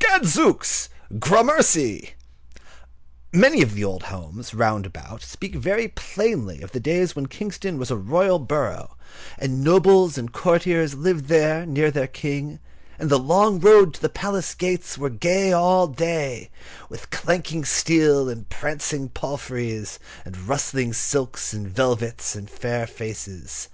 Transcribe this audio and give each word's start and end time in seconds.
Gadzooks, 0.00 0.88
gramercy." 1.20 2.14
Many 3.32 3.62
of 3.62 3.76
the 3.76 3.84
old 3.84 4.02
houses, 4.02 4.52
round 4.52 4.86
about, 4.86 5.22
speak 5.22 5.54
very 5.54 5.86
plainly 5.86 6.62
of 6.62 6.72
those 6.72 6.82
days 6.82 7.14
when 7.14 7.26
Kingston 7.26 7.78
was 7.78 7.88
a 7.88 7.96
royal 7.96 8.40
borough, 8.40 8.96
and 9.38 9.62
nobles 9.62 10.18
and 10.18 10.32
courtiers 10.32 10.94
lived 10.96 11.26
there, 11.26 11.64
near 11.64 11.92
their 11.92 12.08
King, 12.08 12.58
and 12.98 13.08
the 13.08 13.20
long 13.20 13.60
road 13.60 13.94
to 13.94 14.00
the 14.02 14.08
palace 14.08 14.52
gates 14.52 14.98
was 14.98 15.12
gay 15.20 15.52
all 15.52 15.86
day 15.86 16.50
with 16.88 17.10
clanking 17.10 17.64
steel 17.64 18.28
and 18.28 18.48
prancing 18.48 19.08
palfreys, 19.08 20.00
and 20.24 20.48
rustling 20.48 20.92
silks 20.92 21.52
and 21.52 21.68
velvets, 21.68 22.34
and 22.34 22.50
fair 22.50 22.84
faces. 22.84 23.68